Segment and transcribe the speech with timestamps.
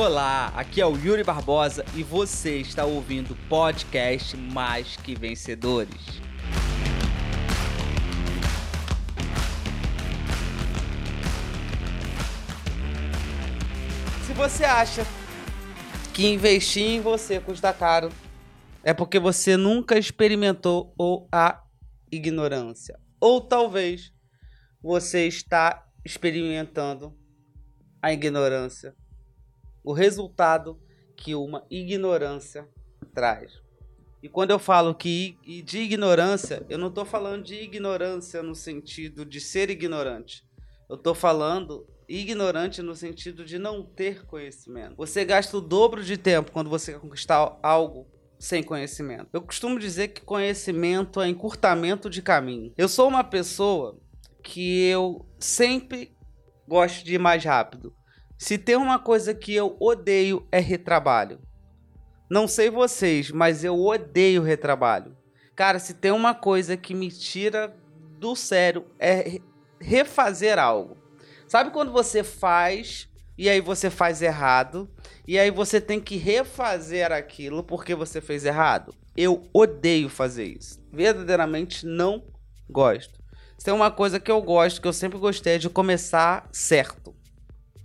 [0.00, 6.20] Olá, aqui é o Yuri Barbosa e você está ouvindo o podcast Mais Que Vencedores.
[14.24, 15.04] Se você acha
[16.14, 18.10] que investir em você custa caro,
[18.84, 21.60] é porque você nunca experimentou ou a
[22.08, 23.00] ignorância.
[23.20, 24.12] Ou talvez
[24.80, 27.18] você está experimentando
[28.00, 28.94] a ignorância
[29.82, 30.78] o resultado
[31.16, 32.68] que uma ignorância
[33.14, 33.60] traz.
[34.22, 39.24] E quando eu falo que de ignorância, eu não estou falando de ignorância no sentido
[39.24, 40.44] de ser ignorante.
[40.88, 44.96] Eu estou falando ignorante no sentido de não ter conhecimento.
[44.96, 48.06] Você gasta o dobro de tempo quando você quer conquistar algo
[48.38, 49.28] sem conhecimento.
[49.32, 52.72] Eu costumo dizer que conhecimento é encurtamento de caminho.
[52.76, 54.00] Eu sou uma pessoa
[54.42, 56.16] que eu sempre
[56.66, 57.94] gosto de ir mais rápido.
[58.38, 61.40] Se tem uma coisa que eu odeio é retrabalho.
[62.30, 65.16] Não sei vocês, mas eu odeio retrabalho.
[65.56, 67.74] Cara, se tem uma coisa que me tira
[68.16, 69.40] do sério é
[69.80, 70.96] refazer algo.
[71.48, 74.88] Sabe quando você faz e aí você faz errado
[75.26, 78.94] e aí você tem que refazer aquilo porque você fez errado?
[79.16, 80.80] Eu odeio fazer isso.
[80.92, 82.22] Verdadeiramente não
[82.70, 83.18] gosto.
[83.56, 87.17] Se tem uma coisa que eu gosto, que eu sempre gostei, é de começar certo.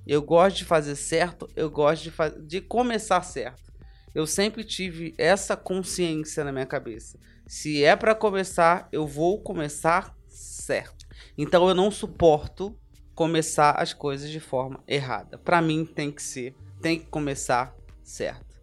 [0.05, 3.71] Eu gosto de fazer certo, eu gosto de, de começar certo.
[4.13, 7.17] Eu sempre tive essa consciência na minha cabeça.
[7.47, 11.05] Se é para começar, eu vou começar certo.
[11.37, 12.77] Então eu não suporto
[13.15, 15.37] começar as coisas de forma errada.
[15.37, 18.53] Para mim tem que ser, tem que começar certo.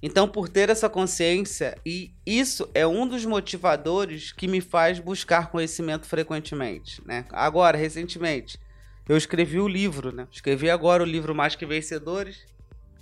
[0.00, 5.50] Então, por ter essa consciência, e isso é um dos motivadores que me faz buscar
[5.50, 7.24] conhecimento frequentemente, né?
[7.30, 8.60] Agora, recentemente,
[9.08, 10.28] eu escrevi o livro, né?
[10.30, 12.44] Escrevi agora o livro Mais Que Vencedores.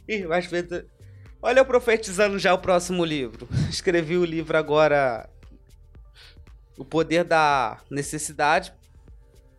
[0.08, 0.86] Ih, mais vencedores.
[1.42, 3.48] Olha eu profetizando já o próximo livro.
[3.68, 5.28] Escrevi o livro agora.
[6.78, 8.72] O Poder da Necessidade.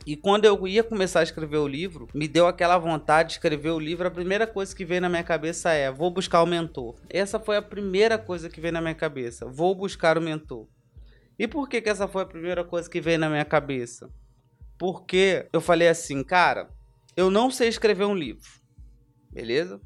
[0.06, 3.72] E quando eu ia começar a escrever o livro, me deu aquela vontade de escrever
[3.72, 4.07] o livro.
[4.07, 6.96] A primeira coisa que veio na minha cabeça é: vou buscar o mentor.
[7.09, 9.46] Essa foi a primeira coisa que veio na minha cabeça.
[9.46, 10.66] Vou buscar o mentor.
[11.38, 14.09] E por que, que essa foi a primeira coisa que veio na minha cabeça?
[14.77, 16.69] Porque eu falei assim, cara,
[17.15, 18.49] eu não sei escrever um livro.
[19.31, 19.81] Beleza?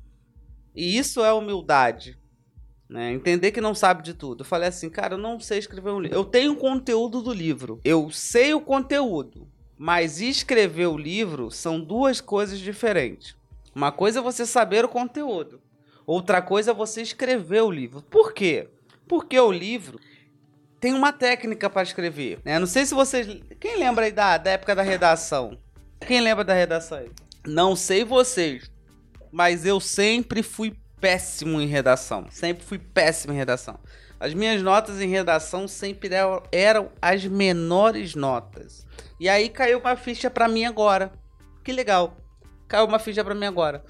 [0.76, 2.20] E isso é humildade.
[2.90, 3.14] Né?
[3.14, 4.42] Entender que não sabe de tudo.
[4.42, 6.18] Eu falei assim, cara, eu não sei escrever um livro.
[6.18, 7.80] Eu tenho o conteúdo do livro.
[7.86, 9.48] Eu sei o conteúdo.
[9.78, 13.36] Mas escrever o livro são duas coisas diferentes.
[13.74, 15.62] Uma coisa é você saber o conteúdo.
[16.06, 18.02] Outra coisa é você escrever o livro.
[18.02, 18.70] Por quê?
[19.08, 20.00] Porque o livro
[20.82, 22.40] tem uma técnica para escrever.
[22.44, 22.58] Né?
[22.58, 23.28] Não sei se vocês.
[23.60, 25.58] Quem lembra aí da, da época da redação?
[26.06, 27.12] Quem lembra da redação aí?
[27.46, 28.70] Não sei vocês,
[29.32, 32.26] mas eu sempre fui péssimo em redação.
[32.32, 33.80] Sempre fui péssimo em redação.
[34.20, 36.10] As minhas notas em redação sempre
[36.52, 38.86] eram as menores notas.
[39.20, 41.14] E aí caiu uma ficha para mim agora.
[41.64, 42.18] Que legal.
[42.68, 43.84] Caiu uma ficha para mim agora.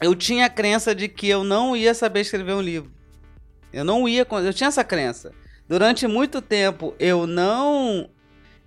[0.00, 2.92] Eu tinha a crença de que eu não ia saber escrever um livro.
[3.72, 5.32] Eu não ia, eu tinha essa crença.
[5.68, 8.10] Durante muito tempo eu não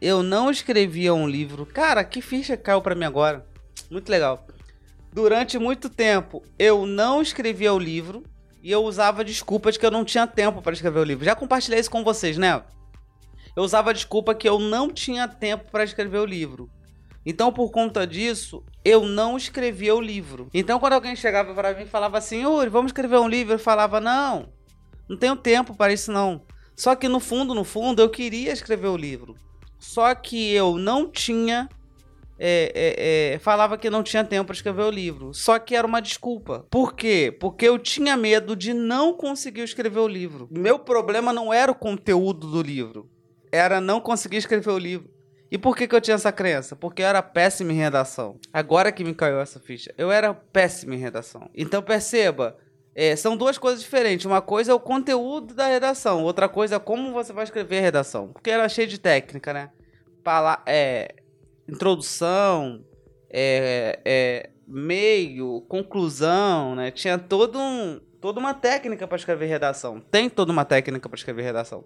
[0.02, 1.66] eu não escrevia um livro.
[1.66, 3.46] Cara, que ficha caiu para mim agora.
[3.90, 4.48] Muito legal.
[5.12, 8.24] Durante muito tempo eu não escrevia o livro
[8.64, 11.26] e eu usava desculpas que eu não tinha tempo para escrever o livro.
[11.26, 12.64] Já compartilhei isso com vocês, né?
[13.56, 16.70] Eu usava desculpa que eu não tinha tempo para escrever o livro.
[17.26, 20.48] Então, por conta disso, eu não escrevia o livro.
[20.54, 23.60] Então, quando alguém chegava para mim e falava assim, Uri, vamos escrever um livro, eu
[23.60, 24.50] falava, não,
[25.10, 26.42] não tenho tempo para isso não.
[26.78, 29.36] Só que no fundo, no fundo, eu queria escrever o livro.
[29.80, 31.68] Só que eu não tinha.
[32.40, 35.34] É, é, é, falava que não tinha tempo para escrever o livro.
[35.34, 36.68] Só que era uma desculpa.
[36.70, 37.36] Por quê?
[37.40, 40.48] Porque eu tinha medo de não conseguir escrever o livro.
[40.52, 43.10] Meu problema não era o conteúdo do livro,
[43.52, 45.10] era não conseguir escrever o livro.
[45.50, 46.76] E por que, que eu tinha essa crença?
[46.76, 48.38] Porque eu era péssimo em redação.
[48.54, 51.50] Agora que me caiu essa ficha, eu era péssimo em redação.
[51.56, 52.56] Então perceba,
[53.00, 54.26] é, são duas coisas diferentes.
[54.26, 57.82] Uma coisa é o conteúdo da redação, outra coisa é como você vai escrever a
[57.82, 58.30] redação.
[58.30, 59.70] Porque era cheio de técnica, né?
[60.24, 61.14] Pala é,
[61.70, 62.84] introdução,
[63.30, 66.90] é, é, meio, conclusão, né?
[66.90, 70.02] Tinha todo um, toda uma técnica para escrever redação.
[70.02, 71.86] Tem toda uma técnica para escrever redação.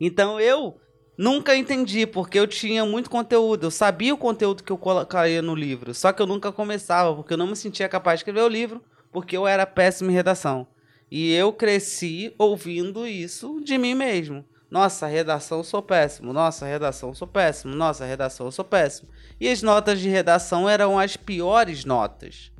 [0.00, 0.76] Então eu
[1.16, 3.66] nunca entendi, porque eu tinha muito conteúdo.
[3.66, 7.32] Eu sabia o conteúdo que eu colocaria no livro, só que eu nunca começava, porque
[7.32, 8.82] eu não me sentia capaz de escrever o livro
[9.12, 10.66] porque eu era péssimo em redação.
[11.10, 14.44] E eu cresci ouvindo isso de mim mesmo.
[14.70, 16.32] Nossa, redação sou péssimo.
[16.32, 17.74] Nossa, redação sou péssimo.
[17.74, 19.08] Nossa, redação sou péssimo.
[19.40, 22.52] E as notas de redação eram as piores notas.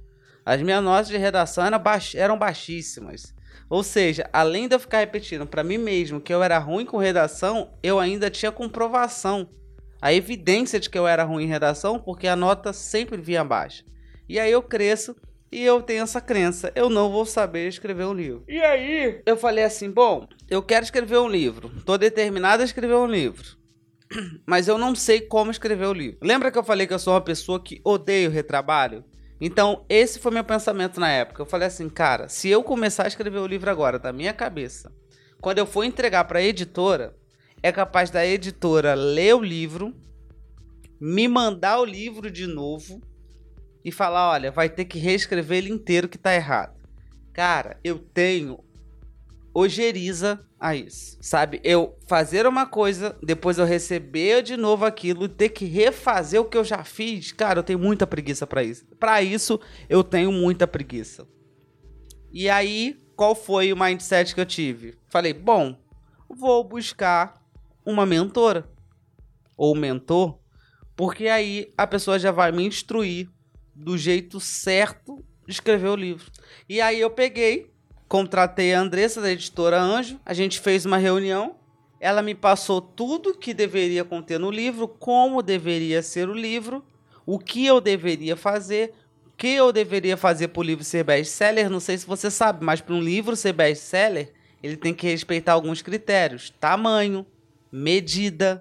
[0.44, 2.14] As minhas notas de redação eram, baix...
[2.14, 3.34] eram baixíssimas.
[3.68, 6.96] Ou seja, além de eu ficar repetindo para mim mesmo que eu era ruim com
[6.96, 9.50] redação, eu ainda tinha comprovação.
[10.00, 13.84] A evidência de que eu era ruim em redação, porque a nota sempre vinha baixa.
[14.26, 15.14] E aí eu cresço
[15.50, 18.44] e eu tenho essa crença, eu não vou saber escrever um livro.
[18.46, 21.70] E aí, eu falei assim, bom, eu quero escrever um livro.
[21.84, 23.56] Tô determinado a escrever um livro.
[24.46, 26.18] Mas eu não sei como escrever o livro.
[26.22, 29.04] Lembra que eu falei que eu sou uma pessoa que odeio retrabalho?
[29.40, 31.42] Então, esse foi meu pensamento na época.
[31.42, 34.92] Eu falei assim, cara, se eu começar a escrever o livro agora, da minha cabeça,
[35.40, 37.14] quando eu for entregar para a editora,
[37.62, 39.94] é capaz da editora ler o livro,
[41.00, 43.00] me mandar o livro de novo
[43.88, 46.78] e falar: olha, vai ter que reescrever ele inteiro que tá errado.
[47.32, 48.58] Cara, eu tenho
[49.54, 51.60] ojeriza a isso, sabe?
[51.64, 56.56] Eu fazer uma coisa, depois eu receber de novo aquilo, ter que refazer o que
[56.56, 58.84] eu já fiz, cara, eu tenho muita preguiça para isso.
[58.98, 61.26] Para isso, eu tenho muita preguiça.
[62.32, 64.98] E aí, qual foi o mindset que eu tive?
[65.08, 65.76] Falei, bom,
[66.28, 67.40] vou buscar
[67.84, 68.68] uma mentora
[69.56, 70.38] ou mentor,
[70.94, 73.28] porque aí a pessoa já vai me instruir
[73.78, 76.30] do jeito certo escrever o livro.
[76.68, 77.70] E aí eu peguei
[78.08, 81.56] contratei a Andressa da editora Anjo, a gente fez uma reunião,
[82.00, 86.82] ela me passou tudo que deveria conter no livro, como deveria ser o livro,
[87.26, 88.94] o que eu deveria fazer,
[89.26, 92.64] o que eu deveria fazer para o livro ser best-seller, não sei se você sabe,
[92.64, 94.32] mas para um livro ser best-seller,
[94.62, 97.26] ele tem que respeitar alguns critérios, tamanho,
[97.70, 98.58] medida,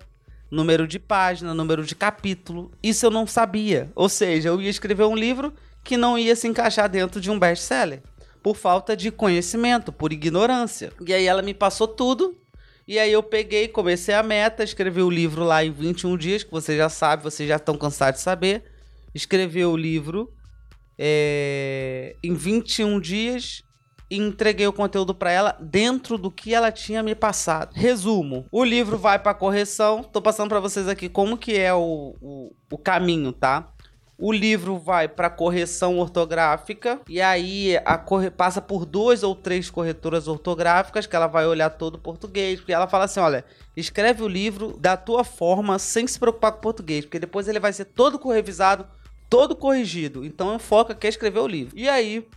[0.49, 2.71] número de página, número de capítulo.
[2.81, 3.91] Isso eu não sabia.
[3.95, 5.53] Ou seja, eu ia escrever um livro
[5.83, 8.01] que não ia se encaixar dentro de um best-seller
[8.41, 10.91] por falta de conhecimento, por ignorância.
[11.05, 12.35] E aí ela me passou tudo.
[12.87, 16.51] E aí eu peguei, comecei a meta, escrevi o livro lá em 21 dias, que
[16.51, 18.63] você já sabe, vocês já estão cansados de saber.
[19.13, 20.31] Escrevi o livro
[20.97, 23.61] é, em 21 dias
[24.09, 27.73] e entreguei o conteúdo para ela dentro do que ela tinha me passado.
[27.73, 30.03] Resumo: o livro vai para correção.
[30.03, 33.67] Tô passando para vocês aqui como que é o, o, o caminho, tá?
[34.19, 38.31] O livro vai para correção ortográfica e aí corre...
[38.31, 42.73] passa por duas ou três corretoras ortográficas que ela vai olhar todo o português, porque
[42.73, 43.45] ela fala assim, olha,
[43.75, 47.59] escreve o livro da tua forma sem se preocupar com o português, porque depois ele
[47.59, 48.87] vai ser todo revisado,
[49.29, 50.25] todo corrigido.
[50.25, 50.57] Então
[50.93, 51.77] aqui é escrever o livro.
[51.77, 52.27] E aí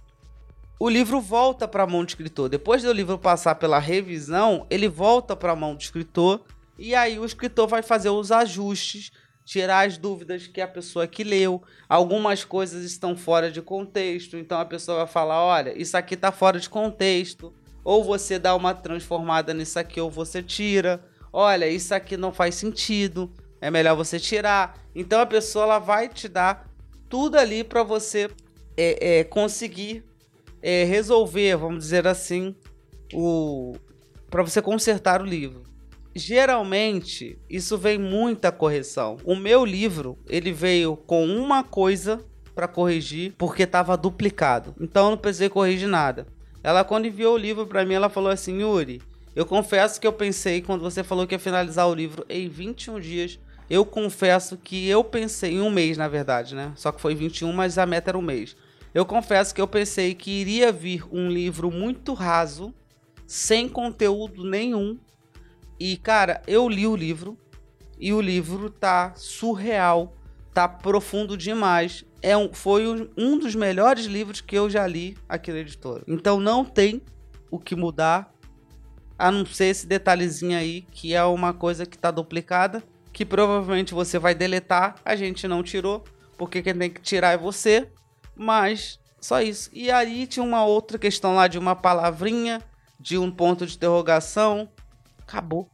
[0.81, 2.49] o livro volta para a mão do escritor.
[2.49, 6.41] Depois do livro passar pela revisão, ele volta para a mão do escritor
[6.79, 9.13] e aí o escritor vai fazer os ajustes
[9.45, 11.63] tirar as dúvidas que a pessoa que leu.
[11.87, 16.33] Algumas coisas estão fora de contexto, então a pessoa vai falar: olha, isso aqui está
[16.33, 17.53] fora de contexto.
[17.85, 21.05] Ou você dá uma transformada nisso aqui, ou você tira.
[21.31, 23.31] Olha, isso aqui não faz sentido,
[23.61, 24.79] é melhor você tirar.
[24.95, 26.67] Então a pessoa ela vai te dar
[27.09, 28.31] tudo ali para você
[28.77, 30.10] é, é, conseguir
[30.63, 32.55] é, resolver, vamos dizer assim,
[33.13, 33.75] o
[34.31, 35.65] para você consertar o livro
[36.15, 39.17] geralmente isso vem muita correção.
[39.25, 42.25] O meu livro, ele veio com uma coisa
[42.55, 44.75] para corrigir porque estava duplicado.
[44.81, 46.27] Então eu não precisei corrigir nada.
[46.63, 49.01] Ela quando enviou o livro para mim, ela falou assim: "Yuri,
[49.35, 53.01] eu confesso que eu pensei quando você falou que ia finalizar o livro em 21
[53.01, 53.39] dias,
[53.69, 56.73] eu confesso que eu pensei em um mês, na verdade, né?
[56.75, 58.57] Só que foi 21, mas a meta era um mês.
[58.95, 62.75] Eu confesso que eu pensei que iria vir um livro muito raso,
[63.27, 64.99] sem conteúdo nenhum,
[65.81, 67.39] e, cara, eu li o livro
[67.99, 70.15] e o livro tá surreal,
[70.53, 72.05] tá profundo demais.
[72.21, 76.05] É um, foi um dos melhores livros que eu já li aqui na editora.
[76.07, 77.01] Então não tem
[77.51, 78.31] o que mudar,
[79.19, 82.83] a não ser esse detalhezinho aí, que é uma coisa que tá duplicada,
[83.13, 84.97] que provavelmente você vai deletar.
[85.03, 86.05] A gente não tirou,
[86.37, 87.91] porque quem tem que tirar é você.
[88.41, 89.69] Mas só isso.
[89.71, 92.63] E aí tinha uma outra questão lá de uma palavrinha,
[92.99, 94.67] de um ponto de interrogação
[95.21, 95.69] acabou.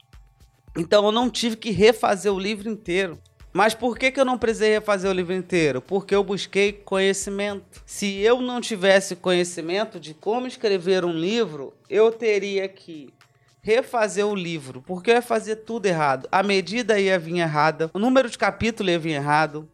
[0.77, 3.19] Então eu não tive que refazer o livro inteiro.
[3.53, 5.81] Mas por que, que eu não precisei refazer o livro inteiro?
[5.81, 7.83] Porque eu busquei conhecimento.
[7.87, 13.15] Se eu não tivesse conhecimento de como escrever um livro, eu teria que
[13.63, 16.29] refazer o livro, porque eu ia fazer tudo errado.
[16.31, 19.69] A medida ia vir errada, o número de capítulo ia vir errado,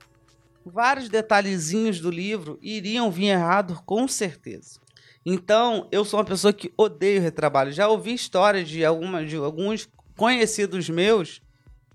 [0.70, 4.80] vários detalhezinhos do livro iriam vir errado com certeza.
[5.24, 7.72] Então, eu sou uma pessoa que odeio retrabalho.
[7.72, 11.40] Já ouvi histórias de, alguma, de alguns conhecidos meus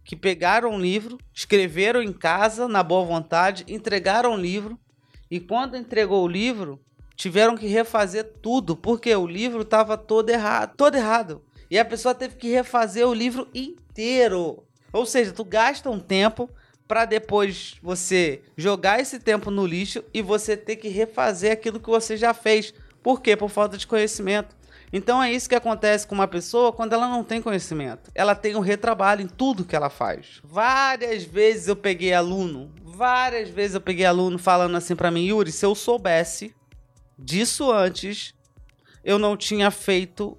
[0.04, 4.80] que pegaram um livro, escreveram em casa, na boa vontade, entregaram o livro
[5.30, 6.80] e quando entregou o livro,
[7.16, 11.44] tiveram que refazer tudo, porque o livro estava todo errado, todo errado.
[11.70, 14.64] E a pessoa teve que refazer o livro inteiro.
[14.94, 16.50] Ou seja, tu gasta um tempo
[16.88, 21.90] para depois você jogar esse tempo no lixo e você ter que refazer aquilo que
[21.90, 22.74] você já fez.
[23.04, 23.36] Por quê?
[23.36, 24.56] Por falta de conhecimento.
[24.92, 28.10] Então é isso que acontece com uma pessoa quando ela não tem conhecimento.
[28.16, 30.40] Ela tem um retrabalho em tudo que ela faz.
[30.44, 35.52] Várias vezes eu peguei aluno, várias vezes eu peguei aluno falando assim para mim, Yuri,
[35.52, 36.56] se eu soubesse
[37.20, 38.34] disso antes,
[39.04, 40.38] eu não tinha feito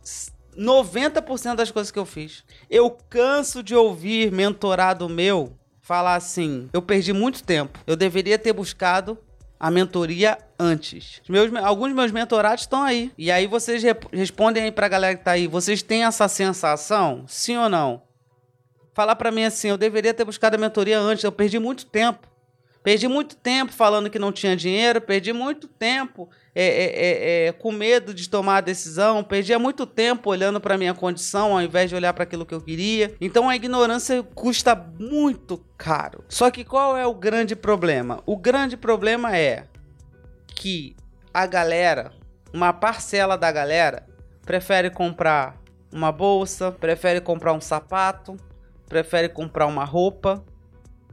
[0.57, 2.43] 90% das coisas que eu fiz.
[2.71, 7.81] Eu canso de ouvir mentorado meu falar assim: eu perdi muito tempo.
[7.87, 9.17] Eu deveria ter buscado
[9.59, 11.23] a mentoria antes.
[11.27, 13.11] Meus, alguns meus mentorados estão aí.
[13.17, 15.47] E aí vocês rep respondem aí pra galera que tá aí.
[15.47, 17.25] Vocês têm essa sensação?
[17.27, 18.03] Sim ou não?
[18.93, 21.25] Falar para mim assim, eu deveria ter buscado a mentoria antes.
[21.25, 22.29] Eu perdi muito tempo.
[22.83, 26.29] Perdi muito tempo falando que não tinha dinheiro, perdi muito tempo
[26.61, 30.77] é, é, é, é com medo de tomar a decisão, perdi muito tempo olhando para
[30.77, 33.15] minha condição ao invés de olhar para aquilo que eu queria.
[33.21, 36.25] Então a ignorância custa muito caro.
[36.29, 38.23] Só que qual é o grande problema?
[38.27, 39.67] O grande problema é
[40.49, 40.97] que
[41.33, 42.11] a galera,
[42.53, 44.05] uma parcela da galera,
[44.45, 45.57] prefere comprar
[45.93, 48.37] uma bolsa, prefere comprar um sapato,
[48.89, 50.45] prefere comprar uma roupa,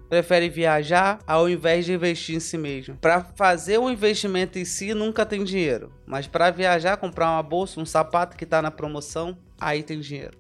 [0.09, 2.97] prefere viajar ao invés de investir em si mesmo.
[2.97, 7.79] Para fazer o investimento em si nunca tem dinheiro, mas para viajar, comprar uma bolsa,
[7.79, 10.37] um sapato que está na promoção, aí tem dinheiro.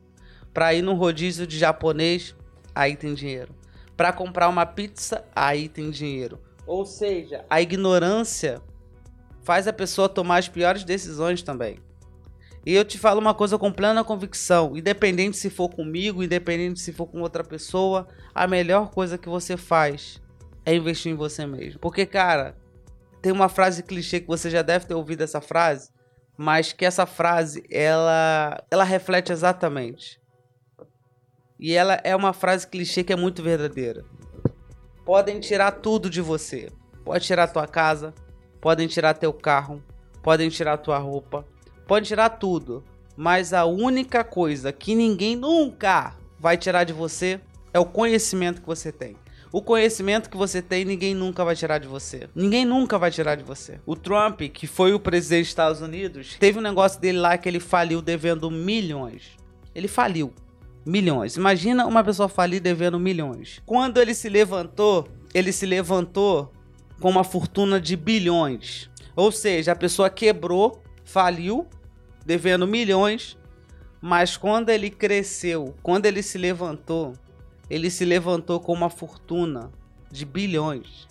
[0.53, 2.35] Para ir no rodízio de japonês,
[2.73, 3.53] aí tem dinheiro.
[3.97, 6.39] Para comprar uma pizza, aí tem dinheiro.
[6.65, 8.61] Ou seja, a ignorância
[9.43, 11.77] faz a pessoa tomar as piores decisões também.
[12.65, 16.91] E eu te falo uma coisa com plena convicção: independente se for comigo, independente se
[16.91, 20.21] for com outra pessoa, a melhor coisa que você faz
[20.65, 21.79] é investir em você mesmo.
[21.79, 22.57] Porque, cara,
[23.21, 25.91] tem uma frase clichê que você já deve ter ouvido essa frase,
[26.35, 30.19] mas que essa frase ela, ela reflete exatamente.
[31.59, 34.03] E ela é uma frase clichê que é muito verdadeira.
[35.05, 36.69] Podem tirar tudo de você.
[37.03, 38.13] Pode tirar tua casa,
[38.59, 39.81] podem tirar teu carro,
[40.23, 41.45] podem tirar tua roupa,
[41.87, 42.83] Pode tirar tudo.
[43.17, 47.39] Mas a única coisa que ninguém nunca vai tirar de você
[47.73, 49.15] é o conhecimento que você tem.
[49.51, 52.27] O conhecimento que você tem, ninguém nunca vai tirar de você.
[52.35, 53.79] Ninguém nunca vai tirar de você.
[53.85, 57.47] O Trump, que foi o presidente dos Estados Unidos, teve um negócio dele lá que
[57.47, 59.37] ele faliu devendo milhões.
[59.73, 60.33] Ele faliu.
[60.85, 61.37] Milhões.
[61.37, 63.61] Imagina uma pessoa falir devendo milhões.
[63.65, 66.51] Quando ele se levantou, ele se levantou
[66.99, 68.89] com uma fortuna de bilhões.
[69.15, 71.65] Ou seja, a pessoa quebrou, faliu
[72.25, 73.37] devendo milhões,
[74.01, 77.13] mas quando ele cresceu, quando ele se levantou,
[77.69, 79.71] ele se levantou com uma fortuna
[80.11, 81.07] de bilhões.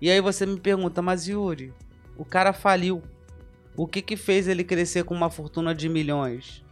[0.00, 1.74] E aí você me pergunta, mas Yuri,
[2.16, 3.02] o cara faliu.
[3.76, 6.64] O que que fez ele crescer com uma fortuna de milhões?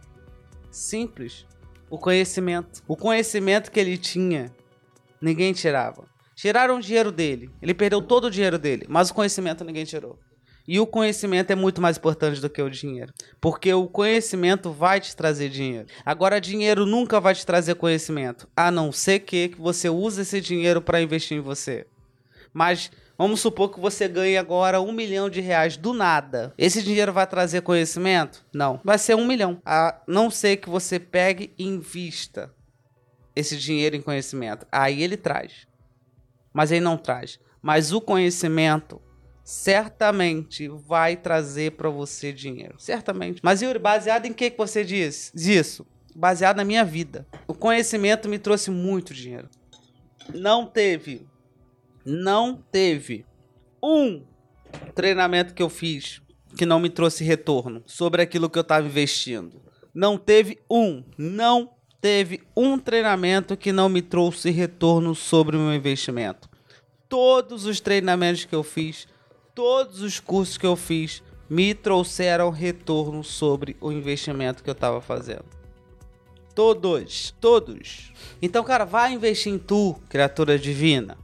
[0.71, 1.45] Simples.
[1.89, 2.83] O conhecimento.
[2.87, 4.51] O conhecimento que ele tinha,
[5.21, 6.05] ninguém tirava.
[6.35, 7.49] Tiraram o dinheiro dele.
[7.61, 10.17] Ele perdeu todo o dinheiro dele, mas o conhecimento ninguém tirou.
[10.71, 13.11] E o conhecimento é muito mais importante do que o dinheiro.
[13.41, 15.87] Porque o conhecimento vai te trazer dinheiro.
[16.05, 18.47] Agora, dinheiro nunca vai te trazer conhecimento.
[18.55, 21.87] A não ser que você use esse dinheiro para investir em você.
[22.53, 26.53] Mas vamos supor que você ganhe agora um milhão de reais do nada.
[26.55, 28.45] Esse dinheiro vai trazer conhecimento?
[28.53, 28.79] Não.
[28.83, 29.59] Vai ser um milhão.
[29.65, 32.53] A não ser que você pegue e invista
[33.35, 34.67] esse dinheiro em conhecimento.
[34.71, 35.65] Aí ele traz.
[36.53, 37.39] Mas ele não traz.
[37.59, 39.01] Mas o conhecimento
[39.49, 42.75] certamente vai trazer para você dinheiro.
[42.77, 43.41] Certamente.
[43.43, 45.87] Mas Yuri, baseado em que, que você diz isso?
[46.15, 47.25] Baseado na minha vida.
[47.47, 49.49] O conhecimento me trouxe muito dinheiro.
[50.35, 51.25] Não teve,
[52.05, 53.25] não teve
[53.81, 54.23] um
[54.93, 56.21] treinamento que eu fiz
[56.55, 59.59] que não me trouxe retorno sobre aquilo que eu estava investindo.
[59.91, 65.73] Não teve um, não teve um treinamento que não me trouxe retorno sobre o meu
[65.73, 66.47] investimento.
[67.07, 69.07] Todos os treinamentos que eu fiz
[69.59, 75.01] todos os cursos que eu fiz me trouxeram retorno sobre o investimento que eu estava
[75.01, 75.43] fazendo.
[76.55, 78.13] Todos, todos.
[78.41, 81.17] Então, cara, vai investir em tu, criatura divina.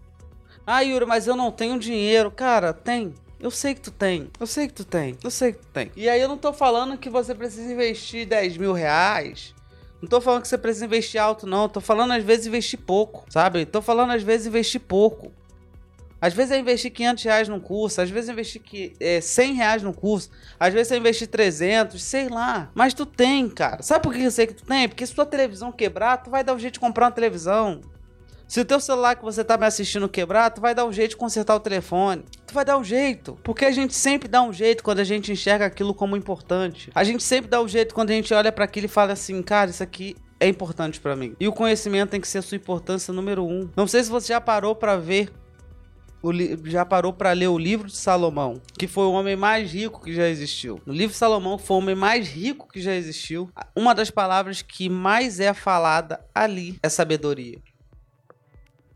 [0.67, 2.29] Ah, Yuri, mas eu não tenho dinheiro.
[2.29, 3.13] Cara, tem.
[3.39, 4.29] Eu sei que tu tem.
[4.37, 5.17] Eu sei que tu tem.
[5.23, 5.89] Eu sei que tu tem.
[5.95, 9.55] E aí eu não tô falando que você precisa investir 10 mil reais.
[10.01, 11.69] Não tô falando que você precisa investir alto, não.
[11.69, 13.65] Tô falando às vezes investir pouco, sabe?
[13.65, 15.31] Tô falando às vezes investir pouco.
[16.25, 19.83] Às vezes eu investi 500 reais num curso, às vezes eu investi é, 100 reais
[19.83, 22.71] num curso, às vezes eu investi 300, sei lá.
[22.73, 23.83] Mas tu tem, cara.
[23.83, 24.89] Sabe por que eu sei que tu tem?
[24.89, 27.79] Porque se tua televisão quebrar, tu vai dar um jeito de comprar uma televisão.
[28.47, 31.11] Se o teu celular que você tá me assistindo quebrar, tu vai dar um jeito
[31.11, 32.25] de consertar o telefone.
[32.47, 33.37] Tu vai dar um jeito.
[33.43, 36.89] Porque a gente sempre dá um jeito quando a gente enxerga aquilo como importante.
[36.95, 39.43] A gente sempre dá um jeito quando a gente olha para aquilo e fala assim,
[39.43, 41.35] cara, isso aqui é importante para mim.
[41.39, 43.69] E o conhecimento tem que ser a sua importância número um.
[43.75, 45.31] Não sei se você já parou para ver
[46.65, 50.13] já parou para ler o livro de Salomão, que foi o homem mais rico que
[50.13, 50.81] já existiu.
[50.85, 53.49] No livro de Salomão foi o homem mais rico que já existiu.
[53.75, 57.59] Uma das palavras que mais é falada ali é sabedoria.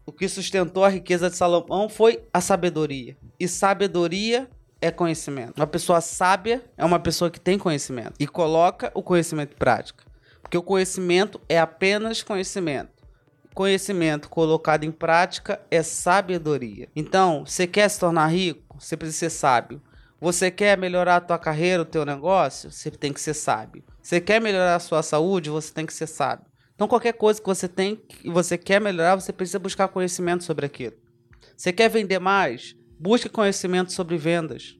[0.06, 3.16] O que sustentou a riqueza de Salomão foi a sabedoria.
[3.40, 4.50] E sabedoria
[4.82, 5.54] é conhecimento.
[5.58, 10.04] Uma pessoa sábia é uma pessoa que tem conhecimento e coloca o conhecimento em prática.
[10.42, 12.99] Porque o conhecimento é apenas conhecimento.
[13.60, 16.88] Conhecimento colocado em prática é sabedoria.
[16.96, 18.80] Então, você quer se tornar rico?
[18.80, 19.82] Você precisa ser sábio.
[20.18, 22.72] Você quer melhorar a tua carreira, o teu negócio?
[22.72, 23.84] Você tem que ser sábio.
[24.02, 25.50] Você quer melhorar a sua saúde?
[25.50, 26.46] Você tem que ser sábio.
[26.74, 30.66] Então, qualquer coisa que você tem e você quer melhorar, você precisa buscar conhecimento sobre
[30.66, 30.96] aquilo.
[31.58, 32.78] Você quer vender mais?
[32.98, 34.78] Busque conhecimento sobre vendas.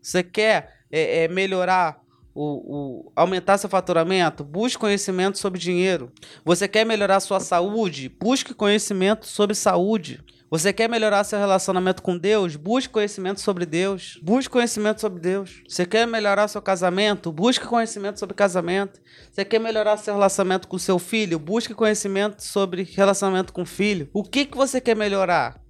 [0.00, 2.00] Você quer é, é, melhorar
[2.34, 6.12] o, o, aumentar seu faturamento, busque conhecimento sobre dinheiro.
[6.44, 8.08] Você quer melhorar sua saúde?
[8.20, 10.20] Busque conhecimento sobre saúde.
[10.50, 12.54] Você quer melhorar seu relacionamento com Deus?
[12.54, 14.18] Busque conhecimento sobre Deus.
[14.22, 15.62] Busque conhecimento sobre Deus.
[15.66, 17.32] Você quer melhorar seu casamento?
[17.32, 19.00] Busque conhecimento sobre casamento.
[19.32, 21.38] Você quer melhorar seu relacionamento com seu filho?
[21.38, 24.08] Busque conhecimento sobre relacionamento com filho.
[24.12, 25.60] O que, que você quer melhorar?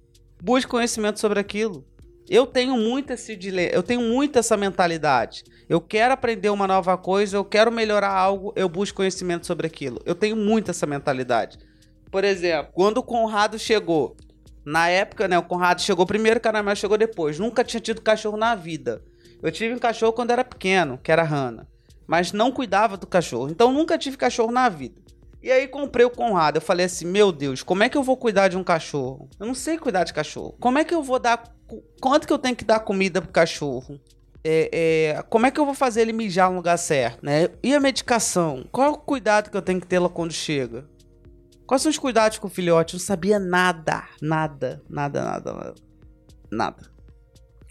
[0.41, 1.83] Busque conhecimento sobre aquilo.
[2.29, 5.43] Eu tenho muito esse dilema, eu tenho muito essa mentalidade.
[5.69, 10.01] Eu quero aprender uma nova coisa, eu quero melhorar algo, eu busco conhecimento sobre aquilo.
[10.05, 11.59] Eu tenho muito essa mentalidade.
[12.11, 14.15] Por exemplo, quando o Conrado chegou,
[14.65, 17.37] na época, né, o Conrado chegou primeiro, o Caramelo chegou depois.
[17.37, 19.03] Nunca tinha tido cachorro na vida.
[19.41, 21.67] Eu tive um cachorro quando era pequeno, que era Rana,
[22.07, 23.49] mas não cuidava do cachorro.
[23.49, 25.04] Então nunca tive cachorro na vida.
[25.45, 26.57] E aí comprei o Conrado.
[26.57, 29.29] Eu falei assim: Meu Deus, como é que eu vou cuidar de um cachorro?
[29.39, 30.55] Eu não sei cuidar de cachorro.
[30.59, 31.53] Como é que eu vou dar.
[32.01, 34.01] Quanto que eu tenho que dar comida pro cachorro?
[34.43, 34.69] É,
[35.13, 37.49] é, como é que eu vou fazer ele mijar no lugar certo, né?
[37.61, 38.65] E a medicação?
[38.71, 40.89] Qual é o cuidado que eu tenho que ter lá quando chega?
[41.67, 42.95] Quais são os cuidados com o filhote?
[42.95, 45.75] Eu não sabia nada, nada, nada, nada, nada.
[46.51, 46.94] nada.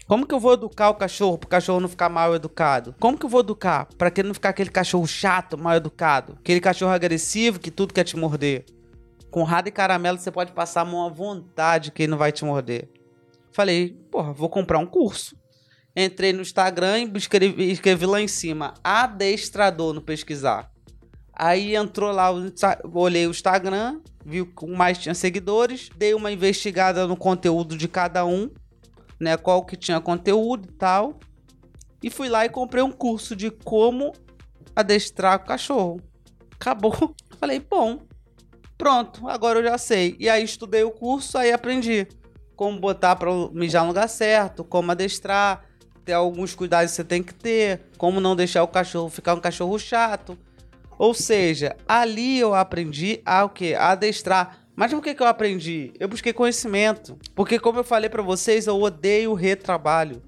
[0.07, 2.93] Como que eu vou educar o cachorro para o cachorro não ficar mal educado?
[2.99, 6.37] Como que eu vou educar para que ele não ficar aquele cachorro chato, mal educado?
[6.39, 8.65] Aquele cachorro agressivo que tudo quer te morder.
[9.31, 12.31] Com rada e caramelo você pode passar a mão à vontade que ele não vai
[12.31, 12.87] te morder.
[13.51, 15.35] Falei, porra, vou comprar um curso.
[15.95, 20.69] Entrei no Instagram e escrevi, escrevi lá em cima, adestrador no pesquisar.
[21.33, 22.29] Aí entrou lá,
[22.93, 28.23] olhei o Instagram, viu que mais tinha seguidores, dei uma investigada no conteúdo de cada
[28.23, 28.51] um
[29.19, 31.19] né, qual que tinha conteúdo e tal.
[32.01, 34.13] E fui lá e comprei um curso de como
[34.75, 36.01] adestrar o cachorro.
[36.51, 37.15] Acabou.
[37.39, 38.01] Falei, bom,
[38.77, 40.15] pronto, agora eu já sei.
[40.19, 42.07] E aí estudei o curso, aí aprendi
[42.55, 45.65] como botar para mijar no lugar certo, como adestrar,
[46.05, 49.41] ter alguns cuidados que você tem que ter, como não deixar o cachorro ficar um
[49.41, 50.37] cachorro chato.
[50.97, 53.75] Ou seja, ali eu aprendi a o quê?
[53.77, 55.93] A adestrar mas por que, que eu aprendi?
[55.99, 57.17] Eu busquei conhecimento.
[57.33, 60.21] Porque, como eu falei para vocês, eu odeio o retrabalho.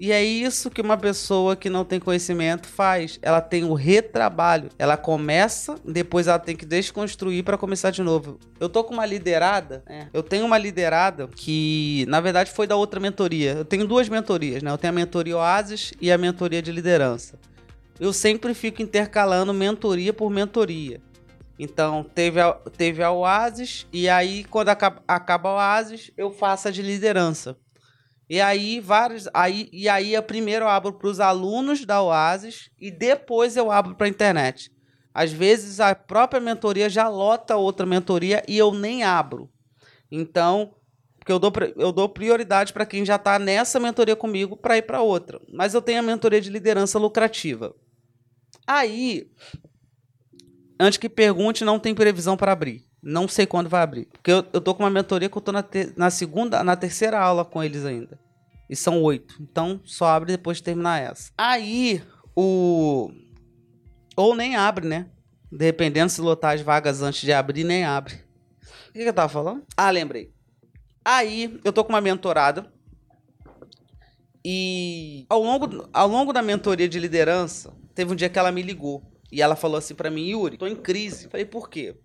[0.00, 3.18] E é isso que uma pessoa que não tem conhecimento faz.
[3.20, 4.68] Ela tem o retrabalho.
[4.78, 8.38] Ela começa, depois ela tem que desconstruir para começar de novo.
[8.60, 10.08] Eu tô com uma liderada, né?
[10.12, 13.54] Eu tenho uma liderada que, na verdade, foi da outra mentoria.
[13.54, 14.70] Eu tenho duas mentorias, né?
[14.70, 17.36] Eu tenho a mentoria Oasis e a mentoria de liderança.
[17.98, 21.00] Eu sempre fico intercalando mentoria por mentoria.
[21.58, 26.68] Então, teve a, teve a Oasis, e aí, quando acaba, acaba a Oasis, eu faço
[26.68, 27.56] a de liderança.
[28.30, 29.26] E aí, vários.
[29.32, 33.70] Aí, e aí, eu primeiro eu abro para os alunos da Oasis e depois eu
[33.70, 34.70] abro para a internet.
[35.14, 39.50] Às vezes a própria mentoria já lota outra mentoria e eu nem abro.
[40.12, 40.74] Então,
[41.18, 44.82] porque eu dou, eu dou prioridade para quem já está nessa mentoria comigo para ir
[44.82, 45.40] para outra.
[45.52, 47.74] Mas eu tenho a mentoria de liderança lucrativa.
[48.66, 49.30] Aí,
[50.78, 52.84] antes que pergunte, não tem previsão para abrir.
[53.02, 54.06] Não sei quando vai abrir.
[54.06, 55.64] Porque eu, eu tô com uma mentoria que eu tô na,
[55.96, 58.18] na segunda, na terceira aula com eles ainda.
[58.68, 59.36] E são oito.
[59.40, 61.32] Então só abre depois de terminar essa.
[61.36, 62.02] Aí,
[62.36, 63.10] o.
[64.16, 65.06] Ou nem abre, né?
[65.50, 68.14] Dependendo se lotar as vagas antes de abrir, nem abre.
[68.88, 69.62] O que, que eu tava falando?
[69.76, 70.32] Ah, lembrei.
[71.04, 72.70] Aí, eu tô com uma mentorada.
[74.44, 78.62] E ao longo, ao longo da mentoria de liderança, teve um dia que ela me
[78.62, 79.02] ligou.
[79.30, 81.28] E ela falou assim para mim, Yuri, tô em crise.
[81.28, 81.96] Falei, por quê?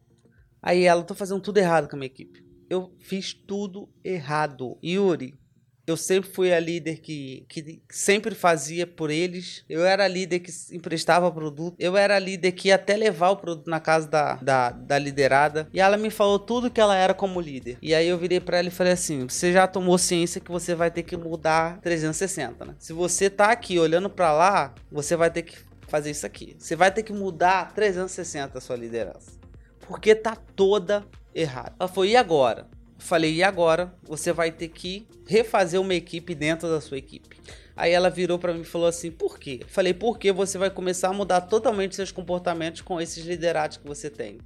[0.62, 2.44] Aí ela, tô fazendo tudo errado com a minha equipe.
[2.70, 4.78] Eu fiz tudo errado.
[4.84, 5.38] Yuri,
[5.86, 9.66] eu sempre fui a líder que, que sempre fazia por eles.
[9.68, 11.76] Eu era a líder que emprestava produto.
[11.78, 14.98] Eu era a líder que ia até levar o produto na casa da, da, da
[14.98, 15.68] liderada.
[15.74, 17.78] E ela me falou tudo que ela era como líder.
[17.82, 20.74] E aí eu virei para ela e falei assim: você já tomou ciência que você
[20.74, 22.76] vai ter que mudar 360, né?
[22.80, 25.58] Se você tá aqui olhando para lá, você vai ter que
[25.94, 26.56] fazer isso aqui.
[26.58, 29.34] Você vai ter que mudar 360 a sua liderança.
[29.82, 31.76] Porque tá toda errada.
[31.80, 32.68] Ela falou, e agora?
[32.98, 33.94] Eu falei, e agora?
[34.02, 37.38] Você vai ter que refazer uma equipe dentro da sua equipe.
[37.76, 39.60] Aí ela virou para mim e falou assim: por quê?
[39.62, 43.88] Eu falei, porque você vai começar a mudar totalmente seus comportamentos com esses liderados que
[43.88, 44.40] você tem.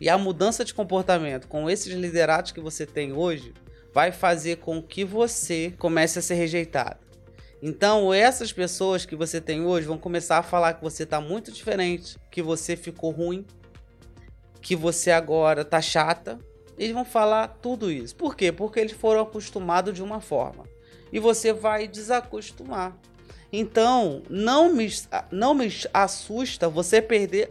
[0.00, 3.52] E a mudança de comportamento com esses liderados que você tem hoje
[3.92, 7.05] vai fazer com que você comece a ser rejeitado.
[7.68, 11.50] Então, essas pessoas que você tem hoje vão começar a falar que você está muito
[11.50, 13.44] diferente, que você ficou ruim,
[14.62, 16.38] que você agora tá chata.
[16.78, 18.14] Eles vão falar tudo isso.
[18.14, 18.52] Por quê?
[18.52, 20.62] Porque eles foram acostumados de uma forma.
[21.12, 22.96] E você vai desacostumar.
[23.52, 24.88] Então, não me,
[25.32, 27.50] não me assusta você perder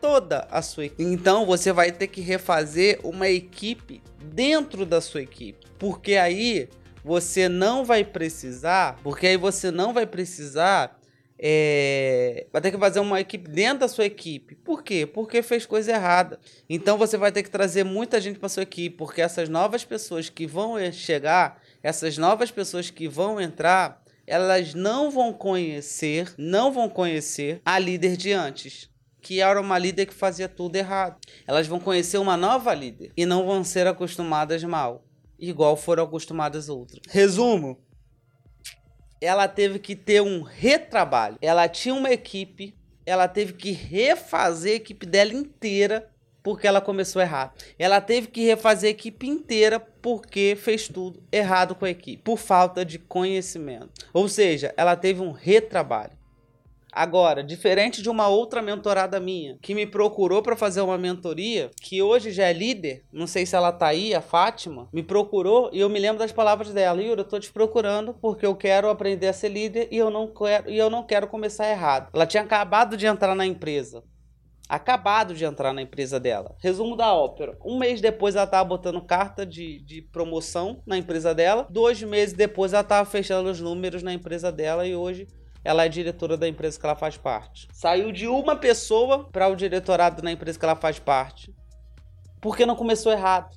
[0.00, 1.02] toda a sua equipe.
[1.02, 4.00] Então, você vai ter que refazer uma equipe
[4.32, 5.66] dentro da sua equipe.
[5.76, 6.68] Porque aí
[7.06, 10.98] você não vai precisar, porque aí você não vai precisar
[11.38, 14.56] é, vai ter que fazer uma equipe dentro da sua equipe.
[14.56, 15.06] Por quê?
[15.06, 16.40] Porque fez coisa errada.
[16.68, 20.28] Então você vai ter que trazer muita gente para sua equipe, porque essas novas pessoas
[20.28, 26.88] que vão chegar, essas novas pessoas que vão entrar, elas não vão conhecer, não vão
[26.88, 28.90] conhecer a líder de antes,
[29.22, 31.20] que era uma líder que fazia tudo errado.
[31.46, 35.05] Elas vão conhecer uma nova líder e não vão ser acostumadas mal
[35.38, 37.00] igual foram acostumadas outras.
[37.08, 37.78] Resumo:
[39.20, 41.38] ela teve que ter um retrabalho.
[41.40, 46.10] Ela tinha uma equipe, ela teve que refazer a equipe dela inteira
[46.42, 47.60] porque ela começou errado.
[47.76, 52.36] Ela teve que refazer a equipe inteira porque fez tudo errado com a equipe, por
[52.36, 53.90] falta de conhecimento.
[54.12, 56.12] Ou seja, ela teve um retrabalho.
[56.96, 62.00] Agora, diferente de uma outra mentorada minha, que me procurou para fazer uma mentoria, que
[62.00, 65.80] hoje já é líder, não sei se ela tá aí, a Fátima, me procurou e
[65.80, 67.02] eu me lembro das palavras dela.
[67.02, 70.26] Yuri, eu tô te procurando porque eu quero aprender a ser líder e eu não
[70.26, 72.08] quero, e eu não quero começar errado.
[72.14, 74.02] Ela tinha acabado de entrar na empresa
[74.68, 76.56] acabado de entrar na empresa dela.
[76.58, 77.56] Resumo da ópera.
[77.64, 81.68] Um mês depois ela estava botando carta de, de promoção na empresa dela.
[81.70, 85.28] Dois meses depois ela estava fechando os números na empresa dela e hoje
[85.66, 87.66] ela é diretora da empresa que ela faz parte.
[87.72, 91.52] Saiu de uma pessoa para o diretorado na empresa que ela faz parte.
[92.40, 93.56] Porque não começou errado.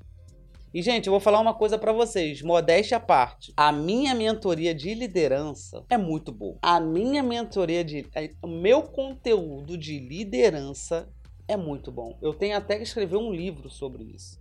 [0.74, 3.54] E, gente, eu vou falar uma coisa para vocês, modéstia à parte.
[3.56, 6.58] A minha mentoria de liderança é muito boa.
[6.64, 8.08] A minha mentoria de.
[8.16, 11.08] É, o meu conteúdo de liderança
[11.48, 12.18] é muito bom.
[12.24, 14.40] Eu tenho até que escrever um livro sobre isso.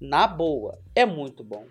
[0.00, 1.64] Na boa, é muito bom.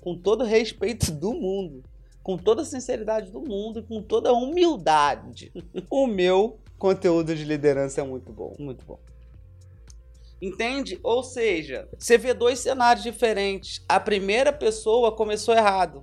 [0.00, 1.84] Com todo respeito do mundo
[2.26, 5.52] com toda a sinceridade do mundo e com toda a humildade.
[5.88, 8.98] o meu conteúdo de liderança é muito bom, muito bom.
[10.42, 10.98] Entende?
[11.04, 13.80] Ou seja, você vê dois cenários diferentes.
[13.88, 16.02] A primeira pessoa começou errado.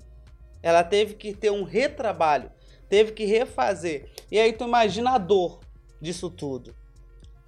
[0.61, 2.49] Ela teve que ter um retrabalho,
[2.87, 4.09] teve que refazer.
[4.31, 5.59] E aí tu imagina a dor
[5.99, 6.73] disso tudo.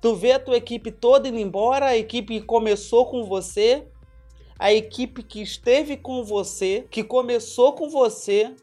[0.02, 3.88] Tu vê a tua equipe toda indo embora, a equipe que começou com você,
[4.60, 8.54] a equipe que esteve com você, que começou com você,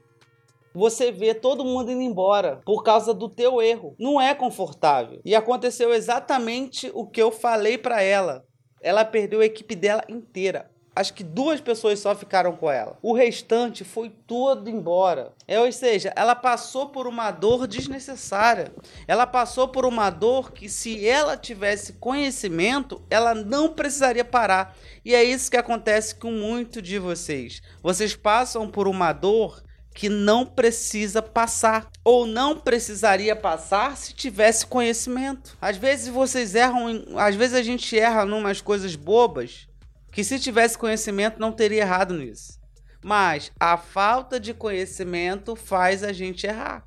[0.75, 3.95] você vê todo mundo indo embora por causa do teu erro.
[3.99, 5.21] Não é confortável.
[5.25, 8.45] E aconteceu exatamente o que eu falei para ela.
[8.81, 10.73] Ela perdeu a equipe dela inteira.
[10.95, 12.99] Acho que duas pessoas só ficaram com ela.
[13.01, 15.33] O restante foi todo embora.
[15.49, 18.71] É, ou seja, ela passou por uma dor desnecessária.
[19.09, 24.77] Ela passou por uma dor que, se ela tivesse conhecimento, ela não precisaria parar.
[25.03, 27.63] E é isso que acontece com muito de vocês.
[27.83, 29.63] Vocês passam por uma dor
[29.95, 35.57] que não precisa passar ou não precisaria passar se tivesse conhecimento.
[35.61, 39.69] Às vezes vocês erram, às vezes a gente erra numas coisas bobas
[40.11, 42.61] que se tivesse conhecimento não teria errado nisso.
[43.03, 46.87] Mas a falta de conhecimento faz a gente errar.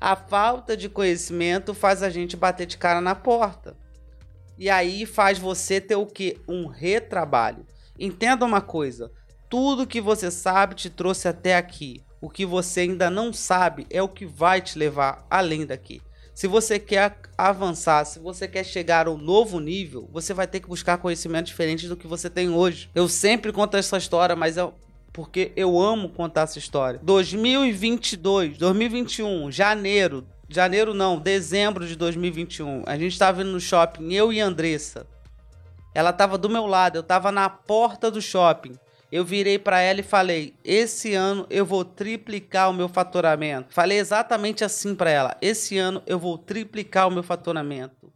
[0.00, 3.76] A falta de conhecimento faz a gente bater de cara na porta.
[4.58, 6.40] E aí faz você ter o que?
[6.46, 7.66] Um retrabalho.
[7.98, 9.10] Entenda uma coisa:
[9.48, 12.02] tudo que você sabe te trouxe até aqui.
[12.24, 16.00] O que você ainda não sabe é o que vai te levar além daqui.
[16.34, 20.60] Se você quer avançar, se você quer chegar a um novo nível, você vai ter
[20.60, 22.88] que buscar conhecimento diferente do que você tem hoje.
[22.94, 24.66] Eu sempre conto essa história, mas é
[25.12, 26.98] porque eu amo contar essa história.
[27.02, 32.84] 2022, 2021, janeiro, janeiro não, dezembro de 2021.
[32.86, 35.06] A gente estava indo no shopping, eu e Andressa.
[35.94, 38.78] Ela estava do meu lado, eu estava na porta do shopping
[39.14, 43.72] eu virei para ela e falei: "Esse ano eu vou triplicar o meu faturamento".
[43.72, 48.12] Falei exatamente assim para ela: "Esse ano eu vou triplicar o meu faturamento".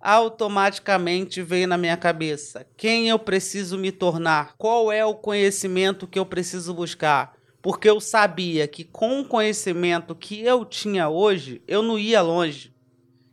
[0.00, 4.54] Automaticamente veio na minha cabeça: quem eu preciso me tornar?
[4.56, 7.34] Qual é o conhecimento que eu preciso buscar?
[7.60, 12.72] Porque eu sabia que com o conhecimento que eu tinha hoje, eu não ia longe.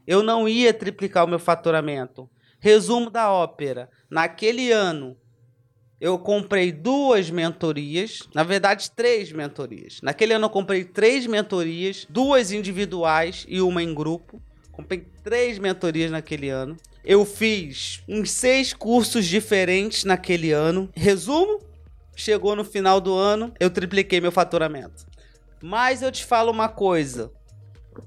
[0.07, 2.27] eu não ia triplicar o meu faturamento.
[2.59, 5.15] Resumo da ópera: naquele ano,
[5.99, 9.99] eu comprei duas mentorias, na verdade, três mentorias.
[10.03, 14.41] Naquele ano, eu comprei três mentorias, duas individuais e uma em grupo.
[14.71, 16.75] Comprei três mentorias naquele ano.
[17.03, 20.89] Eu fiz uns seis cursos diferentes naquele ano.
[20.93, 21.59] Resumo:
[22.15, 25.05] chegou no final do ano, eu tripliquei meu faturamento.
[25.61, 27.31] Mas eu te falo uma coisa: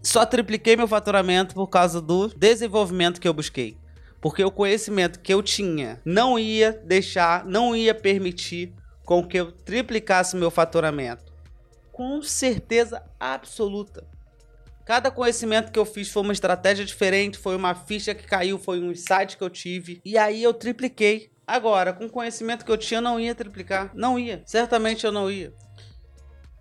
[0.03, 3.77] só tripliquei meu faturamento por causa do desenvolvimento que eu busquei.
[4.21, 9.53] Porque o conhecimento que eu tinha não ia deixar, não ia permitir com que eu
[9.53, 11.33] triplicasse meu faturamento.
[11.93, 14.07] Com certeza absoluta.
[14.85, 18.81] Cada conhecimento que eu fiz foi uma estratégia diferente, foi uma ficha que caiu, foi
[18.81, 20.01] um insight que eu tive.
[20.05, 21.31] E aí eu tripliquei.
[21.47, 23.91] Agora, com o conhecimento que eu tinha, eu não ia triplicar.
[23.95, 24.43] Não ia.
[24.47, 25.53] Certamente eu não ia.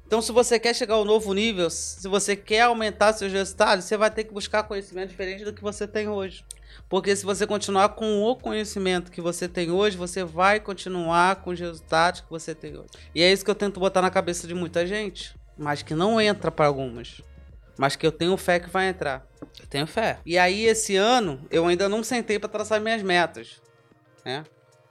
[0.05, 3.97] Então, se você quer chegar ao novo nível, se você quer aumentar seus resultados, você
[3.97, 6.45] vai ter que buscar conhecimento diferente do que você tem hoje.
[6.89, 11.49] Porque se você continuar com o conhecimento que você tem hoje, você vai continuar com
[11.49, 12.87] os resultados que você tem hoje.
[13.13, 16.19] E é isso que eu tento botar na cabeça de muita gente, mas que não
[16.19, 17.21] entra para algumas.
[17.77, 19.27] Mas que eu tenho fé que vai entrar.
[19.59, 20.19] Eu tenho fé.
[20.25, 23.61] E aí, esse ano, eu ainda não sentei para traçar minhas metas.
[24.25, 24.43] Né?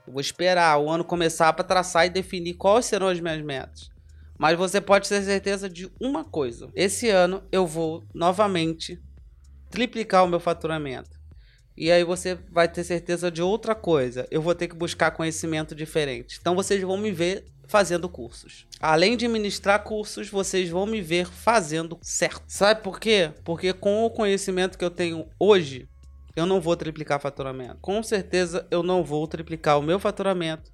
[0.06, 3.90] Eu vou esperar o ano começar para traçar e definir quais serão as minhas metas.
[4.38, 9.02] Mas você pode ter certeza de uma coisa: esse ano eu vou novamente
[9.70, 11.15] triplicar o meu faturamento.
[11.76, 14.26] E aí você vai ter certeza de outra coisa.
[14.30, 16.38] Eu vou ter que buscar conhecimento diferente.
[16.40, 18.66] Então vocês vão me ver fazendo cursos.
[18.80, 22.44] Além de ministrar cursos, vocês vão me ver fazendo certo.
[22.46, 23.32] Sabe por quê?
[23.44, 25.88] Porque com o conhecimento que eu tenho hoje,
[26.34, 27.78] eu não vou triplicar faturamento.
[27.80, 30.72] Com certeza eu não vou triplicar o meu faturamento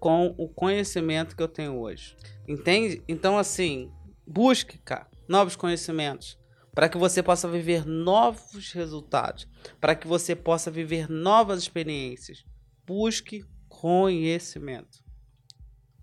[0.00, 2.16] com o conhecimento que eu tenho hoje.
[2.48, 3.02] Entende?
[3.06, 3.92] Então, assim,
[4.26, 6.41] busque, cara, novos conhecimentos
[6.74, 9.46] para que você possa viver novos resultados,
[9.80, 12.44] para que você possa viver novas experiências.
[12.86, 15.02] Busque conhecimento.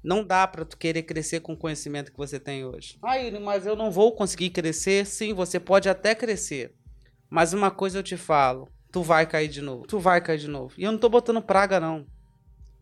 [0.03, 2.97] Não dá para tu querer crescer com o conhecimento que você tem hoje.
[3.03, 5.05] Aí, mas eu não vou conseguir crescer.
[5.05, 6.73] Sim, você pode até crescer.
[7.29, 9.85] Mas uma coisa eu te falo, tu vai cair de novo.
[9.87, 10.73] Tu vai cair de novo.
[10.77, 12.05] E eu não tô botando praga não.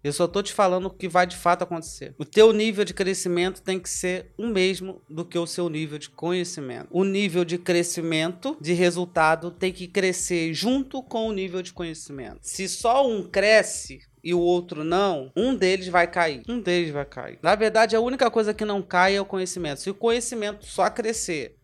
[0.07, 2.15] Eu só tô te falando o que vai de fato acontecer.
[2.17, 5.97] O teu nível de crescimento tem que ser o mesmo do que o seu nível
[5.97, 6.87] de conhecimento.
[6.91, 12.39] O nível de crescimento, de resultado, tem que crescer junto com o nível de conhecimento.
[12.41, 16.41] Se só um cresce, e o outro não, um deles vai cair.
[16.47, 17.39] Um deles vai cair.
[17.41, 19.81] Na verdade, a única coisa que não cai é o conhecimento.
[19.81, 21.57] Se o conhecimento só crescer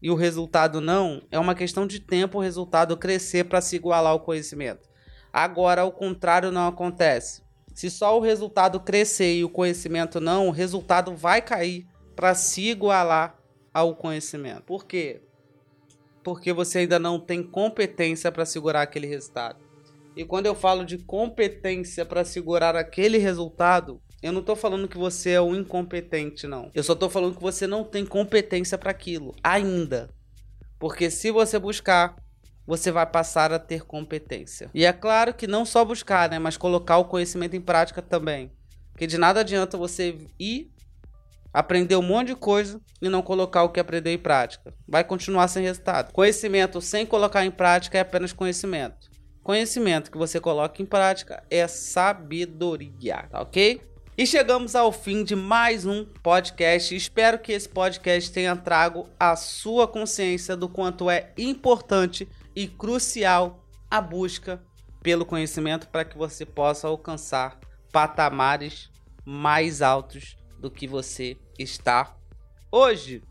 [0.00, 4.12] e o resultado não, é uma questão de tempo o resultado crescer para se igualar
[4.12, 4.88] ao conhecimento.
[5.32, 7.43] Agora, o contrário não acontece.
[7.74, 12.70] Se só o resultado crescer e o conhecimento não, o resultado vai cair para se
[12.70, 13.36] igualar
[13.72, 14.62] ao conhecimento.
[14.62, 15.20] Por quê?
[16.22, 19.58] Porque você ainda não tem competência para segurar aquele resultado.
[20.16, 24.96] E quando eu falo de competência para segurar aquele resultado, eu não estou falando que
[24.96, 26.70] você é um incompetente, não.
[26.72, 30.08] Eu só estou falando que você não tem competência para aquilo ainda.
[30.78, 32.14] Porque se você buscar
[32.66, 34.70] você vai passar a ter competência.
[34.74, 38.50] E é claro que não só buscar, né, mas colocar o conhecimento em prática também.
[38.92, 40.72] Porque de nada adianta você ir
[41.54, 44.74] aprender um monte de coisa e não colocar o que aprendeu em prática.
[44.88, 46.12] Vai continuar sem resultado.
[46.12, 49.08] Conhecimento sem colocar em prática é apenas conhecimento.
[49.40, 53.80] Conhecimento que você coloca em prática é sabedoria, tá ok?
[54.16, 56.94] E chegamos ao fim de mais um podcast.
[56.94, 63.64] Espero que esse podcast tenha trago a sua consciência do quanto é importante e crucial
[63.90, 64.62] a busca
[65.02, 67.58] pelo conhecimento para que você possa alcançar
[67.92, 68.90] patamares
[69.24, 72.16] mais altos do que você está
[72.70, 73.22] hoje.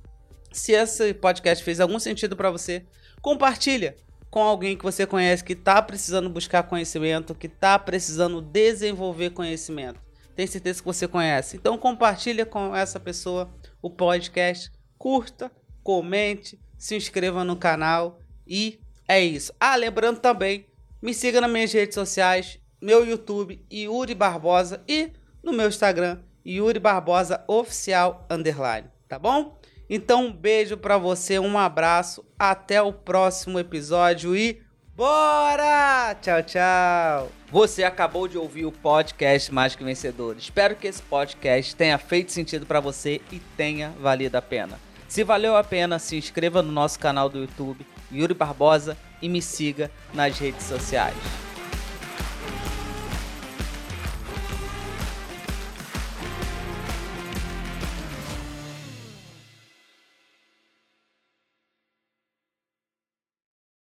[0.52, 2.86] Se esse podcast fez algum sentido para você,
[3.22, 3.96] compartilha
[4.30, 10.02] com alguém que você conhece que está precisando buscar conhecimento, que está precisando desenvolver conhecimento.
[10.36, 11.58] Tem certeza que você conhece.
[11.58, 15.52] Então compartilha com essa pessoa o podcast, curta,
[15.84, 19.54] comente, se inscreva no canal e é isso.
[19.60, 20.66] Ah, lembrando também,
[21.02, 25.12] me siga nas minhas redes sociais, meu YouTube, Yuri Barbosa, e
[25.44, 29.60] no meu Instagram, Yuri Barbosa Oficial Underline, tá bom?
[29.90, 34.62] Então, um beijo para você, um abraço, até o próximo episódio e
[34.96, 36.16] bora!
[36.22, 37.32] Tchau, tchau!
[37.52, 40.38] Você acabou de ouvir o podcast Mais que Vencedor.
[40.38, 44.80] Espero que esse podcast tenha feito sentido para você e tenha valido a pena.
[45.08, 49.42] Se valeu a pena, se inscreva no nosso canal do YouTube Yuri Barbosa e me
[49.42, 51.53] siga nas redes sociais.